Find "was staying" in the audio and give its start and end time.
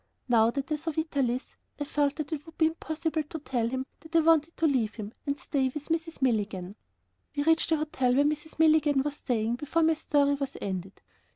9.03-9.57